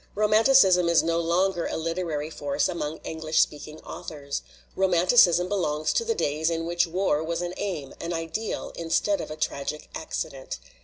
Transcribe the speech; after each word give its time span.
Romanticism 0.15 0.89
is 0.89 1.03
no 1.03 1.19
longer 1.19 1.67
a 1.67 1.77
literary 1.77 2.31
force 2.31 2.67
among 2.67 2.97
English 3.03 3.39
speaking 3.39 3.79
authors. 3.81 4.41
Romanticism 4.75 5.47
belongs 5.47 5.93
to 5.93 6.03
the 6.03 6.15
days 6.15 6.49
in 6.49 6.65
which 6.65 6.87
war 6.87 7.23
was 7.23 7.43
an 7.43 7.53
aim, 7.57 7.93
an 7.99 8.11
ideal, 8.11 8.71
instead 8.75 9.21
of 9.21 9.29
a 9.29 9.35
tragic 9.35 9.89
accident. 9.93 10.57